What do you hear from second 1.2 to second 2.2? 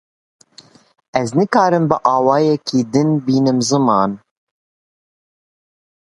nikarim bi